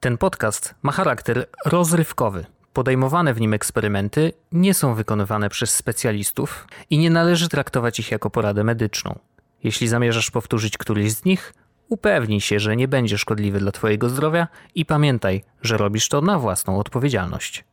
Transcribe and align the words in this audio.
Ten 0.00 0.18
podcast 0.18 0.74
ma 0.82 0.92
charakter 0.92 1.46
rozrywkowy. 1.66 2.46
Podejmowane 2.72 3.34
w 3.34 3.40
nim 3.40 3.54
eksperymenty 3.54 4.32
nie 4.52 4.74
są 4.74 4.94
wykonywane 4.94 5.50
przez 5.50 5.76
specjalistów 5.76 6.66
i 6.90 6.98
nie 6.98 7.10
należy 7.10 7.48
traktować 7.48 7.98
ich 8.00 8.10
jako 8.10 8.30
poradę 8.30 8.64
medyczną. 8.64 9.18
Jeśli 9.64 9.88
zamierzasz 9.88 10.30
powtórzyć 10.30 10.78
któryś 10.78 11.12
z 11.12 11.24
nich, 11.24 11.54
upewnij 11.88 12.40
się, 12.40 12.60
że 12.60 12.76
nie 12.76 12.88
będzie 12.88 13.18
szkodliwy 13.18 13.58
dla 13.58 13.72
Twojego 13.72 14.08
zdrowia 14.08 14.48
i 14.74 14.86
pamiętaj, 14.86 15.44
że 15.62 15.76
robisz 15.76 16.08
to 16.08 16.20
na 16.20 16.38
własną 16.38 16.78
odpowiedzialność. 16.78 17.64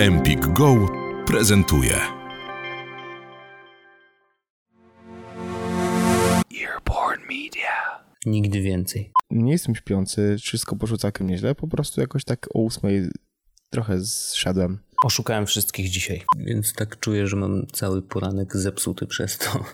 Empik 0.00 0.46
Go 0.46 0.74
prezentuje. 1.26 1.96
Earborn 6.62 7.20
Media. 7.22 8.00
Nigdy 8.26 8.60
więcej. 8.60 9.12
Nie 9.30 9.52
jestem 9.52 9.74
śpiący, 9.74 10.36
wszystko 10.40 10.76
poszło 10.76 10.96
całkiem 10.96 11.26
nieźle, 11.26 11.54
po 11.54 11.68
prostu 11.68 12.00
jakoś 12.00 12.24
tak 12.24 12.46
o 12.54 12.58
ósmej 12.58 13.10
trochę 13.70 14.00
zszedłem. 14.04 14.78
Oszukałem 15.04 15.46
wszystkich 15.46 15.90
dzisiaj, 15.90 16.24
więc 16.38 16.72
tak 16.72 17.00
czuję, 17.00 17.26
że 17.26 17.36
mam 17.36 17.66
cały 17.66 18.02
poranek 18.02 18.56
zepsuty 18.56 19.06
przez 19.06 19.38
to. 19.38 19.64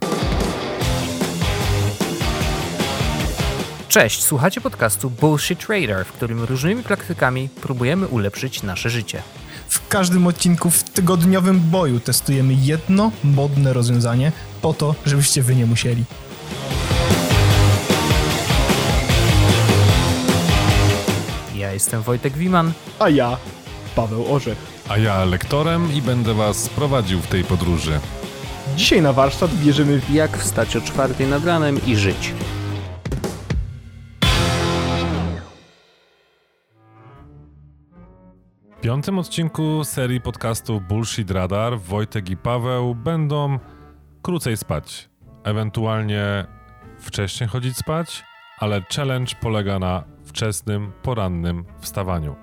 Cześć, 3.88 4.22
słuchacie 4.22 4.60
podcastu 4.60 5.10
Bullshit 5.10 5.66
Radar, 5.68 6.06
w 6.06 6.12
którym 6.12 6.42
różnymi 6.42 6.82
praktykami 6.82 7.48
próbujemy 7.60 8.08
ulepszyć 8.08 8.62
nasze 8.62 8.90
życie. 8.90 9.22
W 9.68 9.88
każdym 9.88 10.26
odcinku 10.26 10.70
w 10.70 10.82
tygodniowym 10.82 11.60
boju 11.60 12.00
testujemy 12.00 12.54
jedno 12.54 13.12
modne 13.24 13.72
rozwiązanie 13.72 14.32
po 14.62 14.72
to, 14.72 14.94
żebyście 15.06 15.42
wy 15.42 15.56
nie 15.56 15.66
musieli. 15.66 16.04
Jestem 21.74 22.02
Wojtek 22.02 22.32
Wiman. 22.32 22.72
A 22.98 23.08
ja, 23.08 23.36
Paweł 23.96 24.34
Orzech. 24.34 24.58
A 24.88 24.98
ja 24.98 25.24
lektorem 25.24 25.92
i 25.94 26.02
będę 26.02 26.34
was 26.34 26.68
prowadził 26.68 27.20
w 27.20 27.26
tej 27.26 27.44
podróży. 27.44 28.00
Dzisiaj 28.76 29.02
na 29.02 29.12
warsztat 29.12 29.54
bierzemy 29.54 30.00
Jak 30.12 30.38
wstać 30.38 30.76
o 30.76 30.80
czwartej 30.80 31.26
nad 31.26 31.44
ranem 31.44 31.86
i 31.86 31.96
żyć. 31.96 32.34
W 38.78 38.80
piątym 38.80 39.18
odcinku 39.18 39.84
serii 39.84 40.20
podcastu 40.20 40.80
Bullshit 40.80 41.30
Radar 41.30 41.78
Wojtek 41.78 42.30
i 42.30 42.36
Paweł 42.36 42.94
będą 42.94 43.58
krócej 44.22 44.56
spać. 44.56 45.08
Ewentualnie 45.44 46.46
wcześniej 46.98 47.48
chodzić 47.48 47.76
spać, 47.76 48.24
ale 48.58 48.82
challenge 48.96 49.34
polega 49.40 49.78
na 49.78 50.13
wczesnym, 50.34 50.92
porannym 51.02 51.64
wstawaniu. 51.80 52.36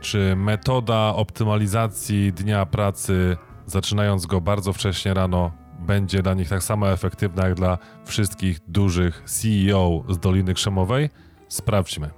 Czy 0.00 0.36
metoda 0.36 1.14
optymalizacji 1.14 2.32
dnia 2.32 2.66
pracy, 2.66 3.36
zaczynając 3.66 4.26
go 4.26 4.40
bardzo 4.40 4.72
wcześnie 4.72 5.14
rano, 5.14 5.52
będzie 5.78 6.22
dla 6.22 6.34
nich 6.34 6.48
tak 6.48 6.62
samo 6.62 6.92
efektywna 6.92 7.48
jak 7.48 7.54
dla 7.54 7.78
wszystkich 8.04 8.58
dużych 8.68 9.22
CEO 9.26 10.02
z 10.08 10.18
Doliny 10.18 10.54
Krzemowej? 10.54 11.10
Sprawdźmy. 11.48 12.10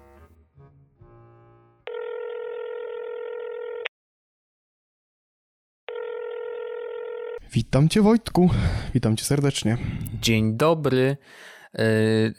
Witam 7.53 7.89
cię 7.89 8.03
Wojtku, 8.03 8.51
witam 8.95 9.17
cię 9.17 9.25
serdecznie. 9.25 9.79
Dzień 10.21 10.57
dobry. 10.57 11.17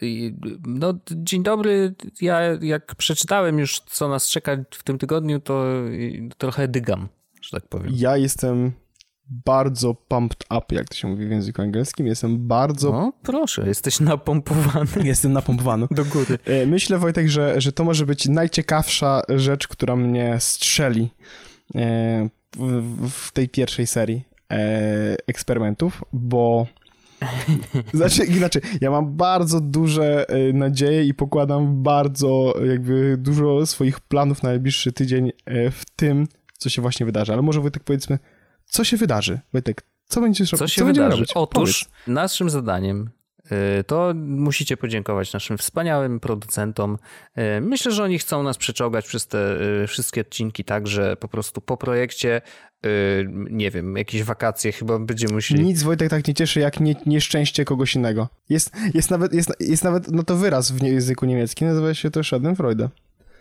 I- 0.02 0.34
No, 0.68 0.94
dzień 1.12 1.44
dobry. 1.44 1.94
Ja 2.22 2.42
jak 2.62 2.96
przeczytałem 2.96 3.60
już, 3.60 3.80
co 3.80 4.08
nas 4.10 4.30
czeka 4.30 4.58
w 4.72 4.84
tym 4.84 4.98
tygodniu, 4.98 5.40
to 5.40 5.64
trochę 6.38 6.68
dygam, 6.68 7.08
że 7.42 7.50
tak 7.52 7.70
powiem. 7.70 7.92
Ja 7.96 8.18
jestem 8.18 8.72
bardzo 9.46 9.94
pumped 9.94 10.44
up, 10.58 10.76
jak 10.76 10.90
to 10.90 10.96
się 10.96 11.08
mówi 11.08 11.28
w 11.28 11.32
języku 11.32 11.62
angielskim. 11.62 12.08
Jestem 12.08 12.48
bardzo... 12.48 12.92
No, 12.92 13.14
proszę, 13.24 13.68
jesteś 13.68 14.00
napompowany 14.00 14.88
Jestem 15.04 15.34
napompowany. 15.34 15.88
do 15.92 16.06
góry. 16.06 16.38
E, 16.46 16.66
Myślę, 16.66 16.98
Wojtek, 16.98 17.28
że, 17.30 17.62
że 17.62 17.72
to 17.72 17.84
może 17.84 18.06
być 18.06 18.28
najciekawsza 18.28 19.22
rzecz, 19.30 19.68
która 19.68 19.96
mnie 19.96 20.36
strzeli 20.40 21.10
e, 21.76 22.30
w, 23.10 23.32
tej 23.32 23.50
pierwszej 23.50 23.88
serii 23.88 24.24
e, 24.52 25.16
eksperymentów, 25.28 26.04
bo 26.14 26.68
znaczy, 27.94 28.26
inaczej, 28.26 28.62
ja 28.82 28.92
mam 28.92 29.16
bardzo 29.16 29.62
duże 29.62 30.30
e, 30.30 30.54
nadzieje 30.54 31.06
i 31.06 31.14
pokładam 31.14 31.84
bardzo 31.84 32.54
jakby 32.66 33.18
dużo 33.18 33.66
swoich 33.66 34.00
planów 34.00 34.44
na 34.44 34.50
najbliższy 34.50 34.92
tydzień 34.92 35.32
e, 35.46 35.72
w 35.72 35.86
tym, 35.96 36.28
co 36.58 36.70
się 36.70 36.82
właśnie 36.82 37.06
wydarzy. 37.06 37.34
Ale 37.34 37.42
może 37.42 37.62
Wojtek 37.62 37.84
powiedzmy, 37.84 38.20
co 38.66 38.84
się 38.84 38.98
wydarzy? 38.98 39.40
Wojtek, 39.54 39.84
co 40.06 40.22
będziesz 40.22 40.50
Co 40.50 40.68
się 40.68 40.86
będziemy 40.86 40.94
wydarzy? 40.94 41.18
robić? 41.18 41.32
Otóż 41.36 41.86
Powiedz. 41.86 42.08
naszym 42.08 42.50
zadaniem 42.50 43.10
to 43.88 44.14
musicie 44.16 44.78
podziękować 44.78 45.34
naszym 45.34 45.58
wspaniałym 45.58 46.20
producentom. 46.20 46.98
Y, 47.38 47.62
Myślę, 47.62 47.92
że 47.92 48.04
oni 48.04 48.20
chcą 48.20 48.44
nas 48.44 48.58
przeczołgać 48.58 49.08
przez 49.08 49.28
te 49.28 49.62
y, 49.84 49.88
wszystkie 49.88 50.22
odcinki 50.22 50.64
tak, 50.64 50.88
że 50.88 51.16
po 51.16 51.28
prostu 51.28 51.62
po 51.62 51.78
projekcie, 51.78 52.42
y, 52.86 53.28
nie 53.32 53.72
wiem, 53.72 53.98
jakieś 53.98 54.24
wakacje 54.24 54.72
chyba 54.72 55.00
będziemy 55.00 55.34
musieli... 55.34 55.64
Nic 55.64 55.84
Wojtek 55.84 56.10
tak 56.10 56.28
nie 56.28 56.34
cieszy, 56.34 56.60
jak 56.60 56.80
nie, 56.80 56.96
nieszczęście 57.06 57.66
kogoś 57.66 57.96
innego. 57.96 58.30
Jest, 58.50 58.72
jest, 58.94 59.12
nawet, 59.12 59.34
jest, 59.34 59.52
jest 59.60 59.84
nawet 59.84 60.12
no 60.12 60.24
to 60.24 60.36
wyraz 60.36 60.72
w 60.72 60.84
języku 60.84 61.26
niemieckim, 61.26 61.68
nazywa 61.68 61.94
się 61.94 62.12
to 62.12 62.24
Schadenfreude. 62.24 62.90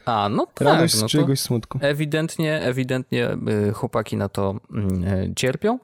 A, 0.09 0.29
no 0.29 0.47
tak, 0.47 0.69
Radość 0.69 0.95
z 0.95 1.03
no 1.03 1.09
czyjegoś 1.09 1.41
smutku. 1.41 1.79
ewidentnie, 1.83 2.61
ewidentnie 2.63 3.37
y, 3.69 3.73
chłopaki 3.73 4.17
na 4.17 4.29
to 4.29 4.61
mm, 4.73 5.05
y, 5.05 5.33
cierpią, 5.37 5.79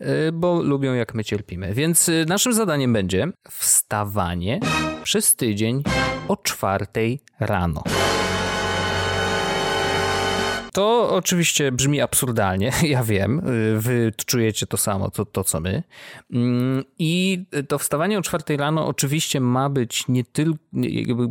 y, 0.00 0.06
bo 0.32 0.62
lubią 0.62 0.94
jak 0.94 1.14
my 1.14 1.24
cierpimy. 1.24 1.74
Więc 1.74 2.08
y, 2.08 2.24
naszym 2.28 2.52
zadaniem 2.52 2.92
będzie 2.92 3.26
wstawanie 3.50 4.60
przez 5.02 5.36
tydzień 5.36 5.82
o 6.28 6.36
czwartej 6.36 7.20
rano. 7.40 7.82
To 10.72 11.10
oczywiście 11.10 11.72
brzmi 11.72 12.00
absurdalnie, 12.00 12.72
ja 12.82 13.04
wiem, 13.04 13.42
wy 13.76 14.12
czujecie 14.26 14.66
to 14.66 14.76
samo, 14.76 15.10
to, 15.10 15.24
to 15.24 15.44
co 15.44 15.60
my. 15.60 15.82
Mm, 16.32 16.84
I 16.98 17.44
to 17.68 17.78
wstawanie 17.78 18.18
o 18.18 18.22
czwartej 18.22 18.56
rano 18.56 18.86
oczywiście 18.86 19.40
ma 19.40 19.68
być 19.68 20.08
nie 20.08 20.24
tylko 20.24 20.58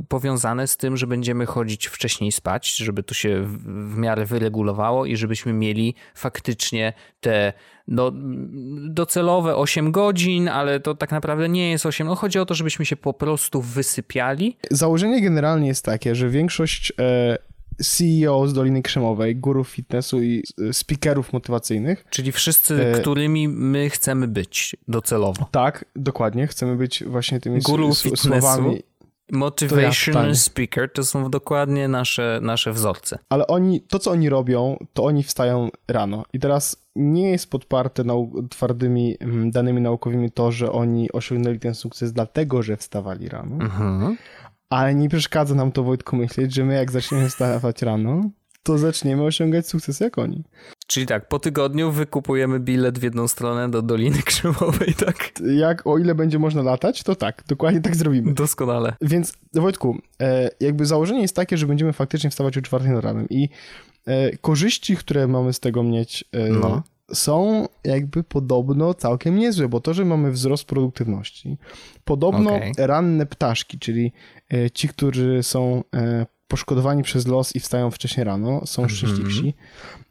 powiązane 0.07 0.67
z 0.67 0.77
tym, 0.77 0.97
że 0.97 1.07
będziemy 1.07 1.45
chodzić 1.45 1.87
wcześniej 1.87 2.31
spać, 2.31 2.75
żeby 2.75 3.03
to 3.03 3.13
się 3.13 3.41
w, 3.43 3.97
miarę 3.97 4.25
wyregulowało 4.25 5.05
i 5.05 5.17
żebyśmy 5.17 5.53
mieli 5.53 5.95
faktycznie 6.15 6.93
te 7.19 7.53
no, 7.87 8.11
docelowe 8.89 9.55
8 9.55 9.91
godzin, 9.91 10.47
ale 10.47 10.79
to 10.79 10.95
tak 10.95 11.11
naprawdę 11.11 11.49
nie 11.49 11.71
jest 11.71 11.85
8. 11.85 12.07
No, 12.07 12.15
chodzi 12.15 12.39
o 12.39 12.45
to, 12.45 12.53
żebyśmy 12.53 12.85
się 12.85 12.95
po 12.95 13.13
prostu 13.13 13.61
wysypiali 13.61 14.57
Założenie 14.71 15.21
generalnie 15.21 15.67
jest 15.67 15.85
takie, 15.85 16.15
że 16.15 16.29
większość 16.29 16.93
e, 16.99 17.37
CEO 17.83 18.47
z 18.47 18.53
Doliny 18.53 18.81
Krzemowej, 18.81 19.35
górów 19.35 19.69
fitnessu 19.69 20.21
i 20.21 20.43
e, 20.69 20.73
speakerów 20.73 21.33
motywacyjnych, 21.33 22.05
Czyli 22.09 22.31
wszyscy, 22.31 22.85
E, 22.85 22.99
którymi 23.01 23.47
my 23.47 23.89
chcemy 23.89 24.27
być 24.27 24.75
docelowo. 24.87 25.47
tak, 25.51 25.85
dokładnie, 25.95 26.47
chcemy 26.47 26.75
być 26.75 27.03
właśnie 27.03 27.39
tymi 27.39 27.59
Guru 27.61 27.89
s- 27.89 27.97
s- 27.97 28.01
fitnessu. 28.03 28.27
słowami, 28.27 28.81
Motivation 29.31 30.13
totalnie. 30.13 30.35
speaker 30.35 30.91
to 30.93 31.03
są 31.03 31.29
dokładnie 31.29 31.87
nasze, 31.87 32.39
nasze 32.43 32.73
wzorce. 32.73 33.19
ale 33.29 33.47
oni, 33.47 33.81
to 33.81 33.99
co 33.99 34.11
oni 34.11 34.29
robią, 34.29 34.77
to 34.93 35.03
oni 35.03 35.23
wstają 35.23 35.69
rano. 35.87 36.23
I 36.33 36.39
teraz 36.39 36.75
nie 36.95 37.31
jest 37.31 37.49
podparte 37.49 38.03
nau- 38.03 38.47
twardymi 38.49 39.15
mm, 39.19 39.51
danymi 39.51 39.81
naukowymi 39.81 40.31
to, 40.31 40.51
że 40.51 40.71
oni 40.71 41.11
osiągnęli 41.11 41.59
ten 41.59 41.75
sukces 41.75 42.13
dlatego, 42.13 42.63
że 42.63 42.77
wstawali 42.77 43.29
rano. 43.29 43.55
Mhm. 43.55 44.17
Ale 44.69 44.95
nie 44.95 45.09
przeszkadza 45.09 45.55
nam 45.55 45.71
to, 45.71 45.83
Wojtku, 45.83 46.15
myśleć, 46.15 46.53
że 46.53 46.65
my 46.65 46.73
jak 46.73 46.91
zaczniemy 46.91 47.29
wstawać 47.29 47.81
rano, 47.81 48.29
to 48.63 48.77
zaczniemy 48.77 49.23
osiągać 49.23 49.67
sukces 49.67 49.99
jak 49.99 50.17
oni. 50.17 50.43
Czyli 50.87 51.05
tak, 51.05 51.27
po 51.27 51.39
tygodniu 51.39 51.91
wykupujemy 51.91 52.59
bilet 52.59 52.99
w 52.99 53.03
jedną 53.03 53.27
stronę 53.27 53.71
do 53.71 53.81
Doliny 53.81 54.21
Krzemowej, 54.21 54.93
tak? 55.05 55.31
Jak, 55.55 55.87
o 55.87 55.97
ile 55.97 56.15
będzie 56.15 56.39
można 56.39 56.61
latać, 56.61 57.03
to 57.03 57.15
tak, 57.15 57.43
dokładnie 57.47 57.81
tak 57.81 57.95
zrobimy. 57.95 58.33
Doskonale. 58.33 58.93
Więc, 59.01 59.33
Wojtku, 59.53 59.97
e, 60.21 60.49
jakby 60.59 60.85
założenie 60.85 61.21
jest 61.21 61.35
takie, 61.35 61.57
że 61.57 61.65
będziemy 61.67 61.93
faktycznie 61.93 62.29
wstawać 62.29 62.57
o 62.57 62.61
czwartej 62.61 62.91
nad 62.91 63.03
ranem 63.03 63.27
i 63.29 63.49
e, 64.05 64.37
korzyści, 64.37 64.95
które 64.95 65.27
mamy 65.27 65.53
z 65.53 65.59
tego 65.59 65.83
mieć, 65.83 66.25
e, 66.31 66.49
No. 66.49 66.83
Są 67.13 67.67
jakby 67.83 68.23
podobno 68.23 68.93
całkiem 68.93 69.35
niezłe, 69.35 69.67
bo 69.69 69.79
to, 69.79 69.93
że 69.93 70.05
mamy 70.05 70.31
wzrost 70.31 70.65
produktywności, 70.65 71.57
podobno 72.03 72.55
Okej. 72.55 72.73
ranne 72.77 73.25
ptaszki, 73.25 73.79
czyli 73.79 74.11
e, 74.53 74.71
ci, 74.71 74.87
którzy 74.87 75.43
są 75.43 75.83
e, 75.95 76.25
poszkodowani 76.47 77.03
przez 77.03 77.27
los 77.27 77.55
i 77.55 77.59
wstają 77.59 77.91
wcześniej 77.91 78.23
rano, 78.23 78.61
są 78.65 78.81
Mhm. 78.83 78.97
szczęśliwsi, 78.97 79.53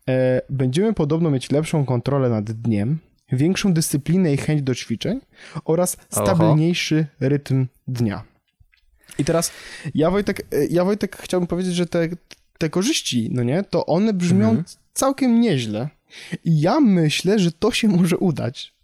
e, 0.08 0.40
będziemy 0.50 0.92
podobno 0.94 1.30
mieć 1.30 1.50
lepszą 1.50 1.84
kontrolę 1.84 2.28
nad 2.28 2.52
dniem, 2.52 2.98
większą 3.32 3.72
dyscyplinę 3.72 4.32
i 4.32 4.36
chęć 4.36 4.62
do 4.62 4.74
ćwiczeń 4.74 5.20
oraz 5.64 5.96
Oho. 5.96 6.26
stabilniejszy 6.26 7.06
rytm 7.20 7.66
dnia. 7.88 8.24
I 9.18 9.24
teraz 9.24 9.52
ja 9.94 10.10
Wojtek, 10.10 10.46
ja 10.70 10.84
Wojtek 10.84 11.16
chciałbym 11.16 11.46
powiedzieć, 11.46 11.74
że 11.74 11.86
te, 11.86 12.08
te 12.58 12.70
korzyści, 12.70 13.28
no 13.32 13.42
nie, 13.42 13.64
to 13.70 13.86
one 13.86 14.12
brzmią 14.12 14.48
mhm. 14.48 14.64
całkiem 14.92 15.40
nieźle. 15.40 15.88
I 16.44 16.60
ja 16.60 16.80
myślę, 16.80 17.38
że 17.38 17.52
to 17.52 17.72
się 17.72 17.88
może 17.88 18.18
udać. 18.18 18.74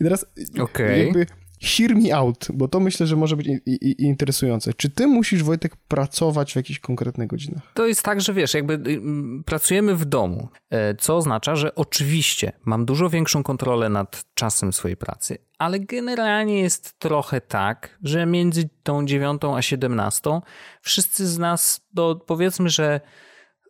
I 0.00 0.04
teraz 0.04 0.26
okay. 0.60 0.98
jakby 0.98 1.26
hear 1.60 1.96
me 1.96 2.16
out, 2.16 2.46
bo 2.54 2.68
to 2.68 2.80
myślę, 2.80 3.06
że 3.06 3.16
może 3.16 3.36
być 3.36 3.46
i, 3.46 3.60
i, 3.66 4.02
interesujące. 4.02 4.74
Czy 4.74 4.90
ty 4.90 5.06
musisz, 5.06 5.42
Wojtek, 5.42 5.76
pracować 5.76 6.52
w 6.52 6.56
jakichś 6.56 6.78
konkretnych 6.78 7.28
godzinach? 7.28 7.62
To 7.74 7.86
jest 7.86 8.02
tak, 8.02 8.20
że 8.20 8.34
wiesz, 8.34 8.54
jakby 8.54 8.74
y, 8.74 9.00
pracujemy 9.44 9.96
w 9.96 10.04
domu, 10.04 10.48
e, 10.70 10.94
co 10.94 11.16
oznacza, 11.16 11.56
że 11.56 11.74
oczywiście 11.74 12.52
mam 12.64 12.84
dużo 12.84 13.10
większą 13.10 13.42
kontrolę 13.42 13.88
nad 13.88 14.24
czasem 14.34 14.72
swojej 14.72 14.96
pracy, 14.96 15.38
ale 15.58 15.80
generalnie 15.80 16.60
jest 16.60 16.98
trochę 16.98 17.40
tak, 17.40 17.98
że 18.02 18.26
między 18.26 18.68
tą 18.82 19.06
dziewiątą 19.06 19.56
a 19.56 19.62
siedemnastą 19.62 20.42
wszyscy 20.82 21.26
z 21.26 21.38
nas, 21.38 21.80
to 21.94 22.16
powiedzmy, 22.16 22.70
że 22.70 23.00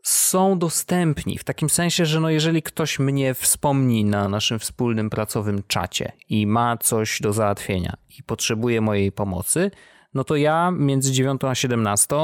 są 0.08 0.58
dostępni 0.58 1.38
w 1.38 1.44
takim 1.44 1.70
sensie, 1.70 2.06
że 2.06 2.20
no 2.20 2.30
jeżeli 2.30 2.62
ktoś 2.62 2.98
mnie 2.98 3.34
wspomni 3.34 4.04
na 4.04 4.28
naszym 4.28 4.58
wspólnym 4.58 5.10
pracowym 5.10 5.62
czacie 5.66 6.12
i 6.28 6.46
ma 6.46 6.76
coś 6.76 7.20
do 7.20 7.32
załatwienia 7.32 7.96
i 8.18 8.22
potrzebuje 8.22 8.80
mojej 8.80 9.12
pomocy, 9.12 9.70
no 10.14 10.24
to 10.24 10.36
ja 10.36 10.70
między 10.70 11.12
9 11.12 11.44
a 11.44 11.54
17 11.54 12.16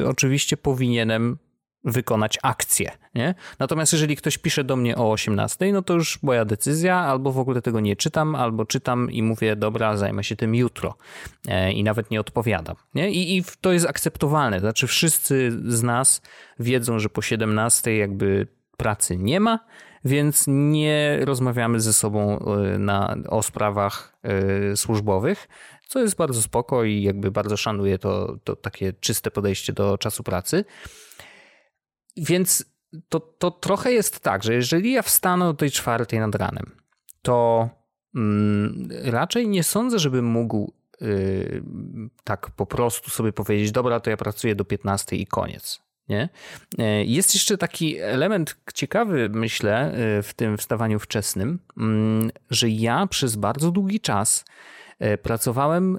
y, 0.00 0.08
oczywiście 0.08 0.56
powinienem 0.56 1.38
wykonać 1.86 2.38
akcję. 2.42 2.90
Nie? 3.14 3.34
Natomiast 3.58 3.92
jeżeli 3.92 4.16
ktoś 4.16 4.38
pisze 4.38 4.64
do 4.64 4.76
mnie 4.76 4.96
o 4.96 5.10
18, 5.10 5.72
no 5.72 5.82
to 5.82 5.94
już 5.94 6.22
moja 6.22 6.44
decyzja, 6.44 6.96
albo 6.96 7.32
w 7.32 7.38
ogóle 7.38 7.62
tego 7.62 7.80
nie 7.80 7.96
czytam, 7.96 8.34
albo 8.34 8.64
czytam 8.64 9.10
i 9.10 9.22
mówię, 9.22 9.56
dobra, 9.56 9.96
zajmę 9.96 10.24
się 10.24 10.36
tym 10.36 10.54
jutro 10.54 10.94
e, 11.48 11.72
i 11.72 11.84
nawet 11.84 12.10
nie 12.10 12.20
odpowiadam. 12.20 12.76
Nie? 12.94 13.10
I, 13.10 13.36
I 13.36 13.44
to 13.60 13.72
jest 13.72 13.86
akceptowalne. 13.86 14.60
Znaczy, 14.60 14.86
wszyscy 14.86 15.60
z 15.64 15.82
nas 15.82 16.22
wiedzą, 16.58 16.98
że 16.98 17.08
po 17.08 17.22
17 17.22 17.96
jakby 17.96 18.46
pracy 18.76 19.16
nie 19.16 19.40
ma, 19.40 19.58
więc 20.04 20.44
nie 20.48 21.18
rozmawiamy 21.24 21.80
ze 21.80 21.92
sobą 21.92 22.38
e, 22.38 22.78
na, 22.78 23.16
o 23.28 23.42
sprawach 23.42 24.16
y, 24.72 24.76
służbowych, 24.76 25.48
co 25.86 26.00
jest 26.00 26.16
bardzo 26.16 26.42
spoko 26.42 26.84
i 26.84 27.02
jakby 27.02 27.30
bardzo 27.30 27.56
szanuję 27.56 27.98
to, 27.98 28.36
to 28.44 28.56
takie 28.56 28.92
czyste 28.92 29.30
podejście 29.30 29.72
do 29.72 29.98
czasu 29.98 30.22
pracy. 30.22 30.64
Więc 32.16 32.64
to, 33.08 33.20
to 33.20 33.50
trochę 33.50 33.92
jest 33.92 34.20
tak, 34.20 34.44
że 34.44 34.54
jeżeli 34.54 34.92
ja 34.92 35.02
wstanę 35.02 35.48
o 35.48 35.54
tej 35.54 35.70
czwartej 35.70 36.18
nad 36.18 36.34
ranem, 36.34 36.76
to 37.22 37.68
mm, 38.14 38.88
raczej 39.04 39.48
nie 39.48 39.62
sądzę, 39.62 39.98
żebym 39.98 40.24
mógł 40.24 40.72
yy, 41.00 41.62
tak 42.24 42.50
po 42.50 42.66
prostu 42.66 43.10
sobie 43.10 43.32
powiedzieć, 43.32 43.72
dobra, 43.72 44.00
to 44.00 44.10
ja 44.10 44.16
pracuję 44.16 44.54
do 44.54 44.64
15 44.64 45.16
i 45.16 45.26
koniec. 45.26 45.86
Nie? 46.08 46.28
Y, 46.80 47.04
jest 47.04 47.34
jeszcze 47.34 47.58
taki 47.58 47.98
element 47.98 48.56
ciekawy, 48.74 49.28
myślę, 49.32 49.92
y, 50.18 50.22
w 50.22 50.34
tym 50.34 50.56
wstawaniu 50.56 50.98
wczesnym, 50.98 51.58
mm, 51.76 52.30
że 52.50 52.68
ja 52.68 53.06
przez 53.06 53.36
bardzo 53.36 53.70
długi 53.70 54.00
czas 54.00 54.44
y, 55.14 55.18
pracowałem 55.18 55.98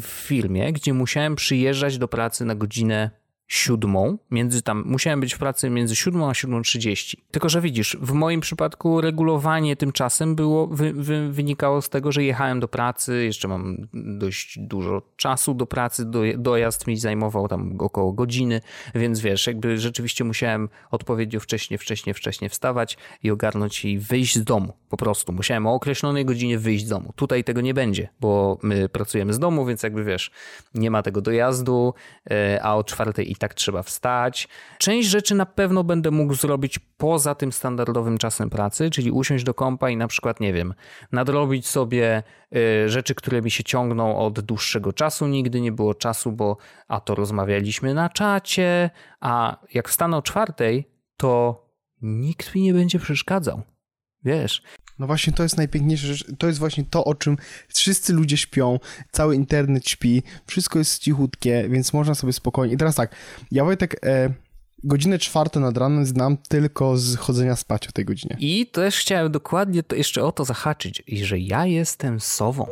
w 0.00 0.06
firmie, 0.06 0.72
gdzie 0.72 0.94
musiałem 0.94 1.36
przyjeżdżać 1.36 1.98
do 1.98 2.08
pracy 2.08 2.44
na 2.44 2.54
godzinę 2.54 3.10
siódmą, 3.48 4.18
między 4.30 4.62
tam, 4.62 4.82
musiałem 4.86 5.20
być 5.20 5.34
w 5.34 5.38
pracy 5.38 5.70
między 5.70 5.96
siódmą 5.96 6.30
a 6.30 6.34
siódmą 6.34 6.62
trzydzieści. 6.62 7.24
Tylko, 7.30 7.48
że 7.48 7.60
widzisz, 7.60 7.96
w 8.00 8.12
moim 8.12 8.40
przypadku 8.40 9.00
regulowanie 9.00 9.76
tym 9.76 9.92
czasem 9.92 10.34
było, 10.34 10.66
wy, 10.66 10.92
wy, 10.92 11.32
wynikało 11.32 11.82
z 11.82 11.88
tego, 11.88 12.12
że 12.12 12.24
jechałem 12.24 12.60
do 12.60 12.68
pracy, 12.68 13.24
jeszcze 13.24 13.48
mam 13.48 13.88
dość 13.92 14.58
dużo 14.58 15.02
czasu 15.16 15.54
do 15.54 15.66
pracy, 15.66 16.04
do, 16.04 16.20
dojazd 16.38 16.86
mi 16.86 16.96
zajmował 16.96 17.48
tam 17.48 17.76
około 17.78 18.12
godziny, 18.12 18.60
więc 18.94 19.20
wiesz, 19.20 19.46
jakby 19.46 19.78
rzeczywiście 19.78 20.24
musiałem 20.24 20.68
odpowiednio 20.90 21.40
wcześnie, 21.40 21.78
wcześnie, 21.78 22.14
wcześnie 22.14 22.48
wstawać 22.48 22.96
i 23.22 23.30
ogarnąć 23.30 23.84
i 23.84 23.98
wyjść 23.98 24.38
z 24.38 24.44
domu, 24.44 24.72
po 24.88 24.96
prostu. 24.96 25.32
Musiałem 25.32 25.66
o 25.66 25.74
określonej 25.74 26.24
godzinie 26.24 26.58
wyjść 26.58 26.86
z 26.86 26.88
domu. 26.88 27.12
Tutaj 27.16 27.44
tego 27.44 27.60
nie 27.60 27.74
będzie, 27.74 28.08
bo 28.20 28.58
my 28.62 28.88
pracujemy 28.88 29.32
z 29.32 29.38
domu, 29.38 29.66
więc 29.66 29.82
jakby 29.82 30.04
wiesz, 30.04 30.30
nie 30.74 30.90
ma 30.90 31.02
tego 31.02 31.20
dojazdu, 31.20 31.94
e, 32.30 32.62
a 32.62 32.74
o 32.74 32.84
czwartej 32.84 33.32
i 33.32 33.37
tak 33.38 33.54
trzeba 33.54 33.82
wstać. 33.82 34.48
Część 34.78 35.08
rzeczy 35.08 35.34
na 35.34 35.46
pewno 35.46 35.84
będę 35.84 36.10
mógł 36.10 36.34
zrobić 36.34 36.78
poza 36.78 37.34
tym 37.34 37.52
standardowym 37.52 38.18
czasem 38.18 38.50
pracy, 38.50 38.90
czyli 38.90 39.10
usiąść 39.10 39.44
do 39.44 39.54
kompa 39.54 39.90
i 39.90 39.96
na 39.96 40.08
przykład, 40.08 40.40
nie 40.40 40.52
wiem, 40.52 40.74
nadrobić 41.12 41.66
sobie 41.66 42.22
y, 42.56 42.88
rzeczy, 42.88 43.14
które 43.14 43.42
mi 43.42 43.50
się 43.50 43.64
ciągną 43.64 44.18
od 44.18 44.40
dłuższego 44.40 44.92
czasu. 44.92 45.26
Nigdy 45.26 45.60
nie 45.60 45.72
było 45.72 45.94
czasu, 45.94 46.32
bo 46.32 46.56
a 46.88 47.00
to 47.00 47.14
rozmawialiśmy 47.14 47.94
na 47.94 48.08
czacie, 48.08 48.90
a 49.20 49.56
jak 49.74 49.88
wstanę 49.88 50.16
o 50.16 50.22
czwartej, 50.22 50.90
to 51.16 51.64
nikt 52.02 52.54
mi 52.54 52.62
nie 52.62 52.74
będzie 52.74 52.98
przeszkadzał. 52.98 53.62
Wiesz, 54.24 54.62
no 54.98 55.06
właśnie 55.06 55.32
to 55.32 55.42
jest 55.42 55.56
najpiękniejsze 55.56 56.06
rzecz. 56.06 56.26
To 56.38 56.46
jest 56.46 56.58
właśnie 56.58 56.84
to, 56.90 57.04
o 57.04 57.14
czym 57.14 57.36
wszyscy 57.68 58.12
ludzie 58.12 58.36
śpią, 58.36 58.78
cały 59.12 59.34
internet 59.34 59.88
śpi, 59.88 60.22
wszystko 60.46 60.78
jest 60.78 61.02
cichutkie, 61.02 61.68
więc 61.68 61.92
można 61.92 62.14
sobie 62.14 62.32
spokojnie. 62.32 62.74
I 62.74 62.76
teraz 62.76 62.94
tak, 62.94 63.14
ja 63.50 63.64
Wojtek, 63.64 64.06
e, 64.06 64.34
godzinę 64.84 65.18
czwartą 65.18 65.60
nad 65.60 65.76
ranem 65.76 66.06
znam 66.06 66.36
tylko 66.36 66.96
z 66.96 67.16
chodzenia 67.16 67.56
spać 67.56 67.88
o 67.88 67.92
tej 67.92 68.04
godzinie. 68.04 68.36
I 68.38 68.66
też 68.66 68.96
chciałem 68.96 69.32
dokładnie 69.32 69.82
to 69.82 69.96
jeszcze 69.96 70.24
o 70.24 70.32
to 70.32 70.44
zahaczyć, 70.44 71.02
że 71.22 71.38
ja 71.38 71.66
jestem 71.66 72.20
sową. 72.20 72.66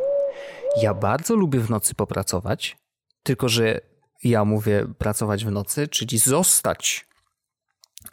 Ja 0.82 0.94
bardzo 0.94 1.36
lubię 1.36 1.60
w 1.60 1.70
nocy 1.70 1.94
popracować, 1.94 2.76
tylko 3.22 3.48
że 3.48 3.80
ja 4.24 4.44
mówię 4.44 4.86
pracować 4.98 5.44
w 5.44 5.50
nocy, 5.50 5.88
czyli 5.88 6.18
zostać 6.18 7.06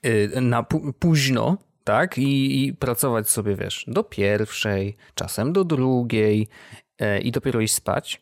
y, 0.06 0.42
na 0.42 0.63
późno 1.00 1.57
tak? 1.83 2.18
I, 2.18 2.63
I, 2.65 2.74
pracować 2.74 3.30
sobie, 3.30 3.56
wiesz, 3.56 3.85
do 3.88 4.03
pierwszej, 4.03 4.95
czasem 5.15 5.53
do 5.53 5.63
drugiej 5.63 6.47
e, 7.00 7.19
i 7.19 7.31
dopiero 7.31 7.59
iść 7.62 7.74
spać 7.74 8.21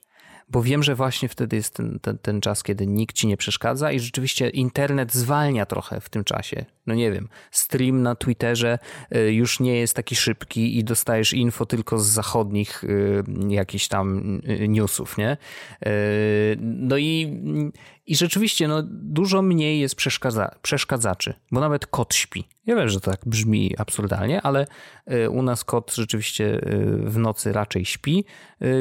bo 0.51 0.63
wiem, 0.63 0.83
że 0.83 0.95
właśnie 0.95 1.29
wtedy 1.29 1.55
jest 1.55 1.73
ten, 1.73 1.99
ten, 1.99 2.17
ten 2.17 2.41
czas, 2.41 2.63
kiedy 2.63 2.87
nikt 2.87 3.15
ci 3.15 3.27
nie 3.27 3.37
przeszkadza 3.37 3.91
i 3.91 3.99
rzeczywiście 3.99 4.49
internet 4.49 5.13
zwalnia 5.13 5.65
trochę 5.65 6.01
w 6.01 6.09
tym 6.09 6.23
czasie. 6.23 6.65
No 6.87 6.95
nie 6.95 7.11
wiem, 7.11 7.29
stream 7.51 8.01
na 8.01 8.15
Twitterze 8.15 8.79
y, 9.15 9.33
już 9.33 9.59
nie 9.59 9.75
jest 9.79 9.93
taki 9.95 10.15
szybki 10.15 10.77
i 10.77 10.83
dostajesz 10.83 11.33
info 11.33 11.65
tylko 11.65 11.99
z 11.99 12.05
zachodnich 12.05 12.83
y, 12.83 13.23
jakichś 13.47 13.87
tam 13.87 14.39
y, 14.49 14.67
newsów, 14.67 15.17
nie? 15.17 15.37
No 16.59 16.97
i, 16.97 17.41
i 18.11 18.15
rzeczywiście 18.15 18.67
no, 18.67 18.83
dużo 18.89 19.41
mniej 19.41 19.79
jest 19.79 19.95
przeszkadza, 19.95 20.55
przeszkadzaczy, 20.61 21.33
bo 21.51 21.59
nawet 21.59 21.87
kot 21.87 22.15
śpi. 22.15 22.47
Ja 22.65 22.75
wiem, 22.75 22.89
że 22.89 23.01
to 23.01 23.11
tak 23.11 23.19
brzmi 23.25 23.75
absurdalnie, 23.77 24.41
ale 24.41 24.67
u 25.29 25.41
nas 25.41 25.63
kot 25.63 25.95
rzeczywiście 25.95 26.61
w 27.03 27.17
nocy 27.17 27.53
raczej 27.53 27.85
śpi, 27.85 28.25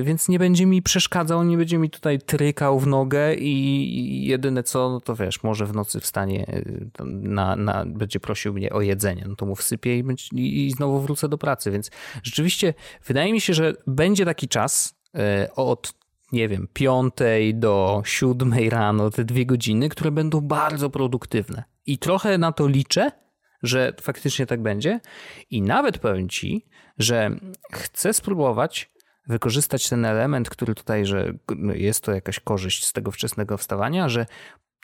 więc 0.02 0.28
nie 0.28 0.38
będzie 0.38 0.66
mi 0.66 0.82
przeszkadzał, 0.82 1.44
nie 1.44 1.56
będzie 1.56 1.78
mi 1.78 1.90
tutaj 1.90 2.18
trykał 2.18 2.80
w 2.80 2.86
nogę 2.86 3.34
i 3.34 4.26
jedyne 4.26 4.62
co, 4.62 4.90
no 4.90 5.00
to 5.00 5.16
wiesz, 5.16 5.42
może 5.42 5.66
w 5.66 5.74
nocy 5.74 6.00
wstanie 6.00 6.46
y, 6.48 6.90
na, 7.04 7.56
na, 7.56 7.84
będzie 7.86 8.20
prosił 8.20 8.54
mnie 8.54 8.72
o 8.72 8.80
jedzenie, 8.80 9.24
no 9.28 9.36
to 9.36 9.46
mu 9.46 9.56
wsypię 9.56 9.98
i, 9.98 10.66
i 10.66 10.70
znowu 10.70 11.00
wrócę 11.00 11.28
do 11.28 11.38
pracy, 11.38 11.70
więc 11.70 11.90
rzeczywiście 12.22 12.74
wydaje 13.06 13.32
mi 13.32 13.40
się, 13.40 13.54
że 13.54 13.74
będzie 13.86 14.24
taki 14.24 14.48
czas 14.48 14.94
y, 15.44 15.54
od 15.54 15.99
nie 16.32 16.48
wiem, 16.48 16.68
piątej 16.72 17.54
do 17.54 18.02
siódmej 18.04 18.70
rano, 18.70 19.10
te 19.10 19.24
dwie 19.24 19.46
godziny, 19.46 19.88
które 19.88 20.10
będą 20.10 20.40
bardzo 20.40 20.90
produktywne. 20.90 21.64
I 21.86 21.98
trochę 21.98 22.38
na 22.38 22.52
to 22.52 22.68
liczę, 22.68 23.10
że 23.62 23.92
faktycznie 24.00 24.46
tak 24.46 24.62
będzie. 24.62 25.00
I 25.50 25.62
nawet 25.62 25.98
powiem 25.98 26.28
ci, 26.28 26.66
że 26.98 27.30
chcę 27.72 28.12
spróbować 28.12 28.90
wykorzystać 29.26 29.88
ten 29.88 30.04
element, 30.04 30.50
który 30.50 30.74
tutaj, 30.74 31.06
że 31.06 31.32
jest 31.74 32.04
to 32.04 32.12
jakaś 32.12 32.40
korzyść 32.40 32.86
z 32.86 32.92
tego 32.92 33.10
wczesnego 33.10 33.56
wstawania, 33.56 34.08
że 34.08 34.26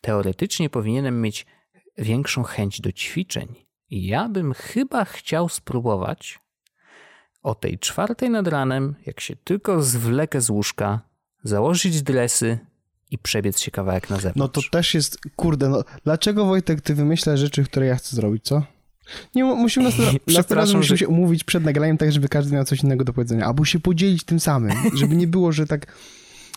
teoretycznie 0.03 0.71
powinienem 0.71 1.21
mieć 1.21 1.47
większą 1.99 2.43
chęć 2.43 2.81
do 2.81 2.93
ćwiczeń. 2.93 3.67
I 3.91 4.07
ja 4.07 4.29
bym 4.29 4.55
chyba 4.55 5.05
chciał 5.05 5.49
spróbować 5.49 6.41
o 7.43 7.55
tej 7.55 7.79
czwartej 7.79 8.31
nad 8.31 8.49
ranem, 8.49 8.95
jak 9.07 9.21
się 9.21 9.37
tylko 9.37 9.83
zwlekę 9.83 10.41
z 10.41 10.50
łóżka, 10.50 11.00
założyć 11.47 12.03
dresy 12.03 12.59
i 13.11 13.19
przebiec 13.19 13.61
się 13.61 13.71
kawałek 13.71 14.11
na 14.11 14.17
zewnątrz. 14.17 14.38
No 14.57 14.62
to 14.62 14.71
też 14.71 14.95
jest, 14.95 15.19
kurde, 15.37 15.69
no 15.69 15.85
dlaczego 16.05 16.45
Wojtek, 16.45 16.81
ty 16.81 16.95
wymyślasz 16.95 17.41
rzeczy, 17.41 17.65
które 17.65 17.87
ja 17.87 17.97
chcę 17.97 18.17
zrobić, 18.17 18.45
co? 18.45 18.62
Nie, 19.35 19.45
musimy 19.45 19.85
następnym 20.26 20.59
musimy 20.59 20.83
że... 20.83 20.99
się 20.99 21.09
umówić 21.09 21.45
przed 21.45 21.65
nagraniem, 21.65 21.99
tak 21.99 22.12
żeby 22.12 22.29
każdy 22.29 22.55
miał 22.55 22.65
coś 22.65 22.83
innego 22.83 23.05
do 23.05 23.12
powiedzenia, 23.12 23.47
albo 23.47 23.65
się 23.65 23.81
podzielić 23.81 24.25
tym 24.25 24.41
samym, 24.41 24.73
żeby 24.99 25.17
nie 25.17 25.26
było, 25.26 25.53
że 25.53 25.67
tak... 25.67 25.97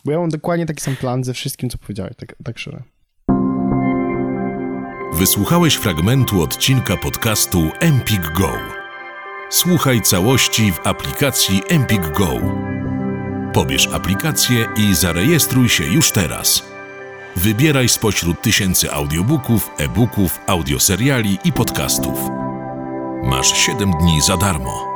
Bo 0.05 0.11
ja 0.11 0.19
mam 0.19 0.29
dokładnie 0.29 0.65
taki 0.65 0.81
sam 0.81 0.95
plan 0.95 1.23
ze 1.23 1.33
wszystkim, 1.33 1.69
co 1.69 1.77
powiedziałeś, 1.77 2.13
tak, 2.17 2.35
tak 2.43 2.59
szczerze. 2.59 2.83
Wysłuchałeś 5.13 5.75
fragmentu 5.75 6.41
odcinka 6.41 6.97
podcastu 6.97 7.69
Empik 7.79 8.21
Go. 8.21 8.51
Słuchaj 9.49 10.01
całości 10.01 10.71
w 10.71 10.87
aplikacji 10.87 11.61
Empik 11.69 12.17
Go. 12.17 12.39
Pobierz 13.59 13.87
aplikację 13.87 14.67
i 14.77 14.95
zarejestruj 14.95 15.69
się 15.69 15.83
już 15.83 16.11
teraz. 16.11 16.63
Wybieraj 17.35 17.89
spośród 17.89 18.41
tysięcy 18.41 18.91
audiobooków, 18.91 19.69
e-booków, 19.77 20.39
audioseriali 20.47 21.37
i 21.43 21.53
podcastów. 21.53 22.19
Masz 23.23 23.57
7 23.57 23.91
dni 24.01 24.21
za 24.21 24.37
darmo. 24.37 24.88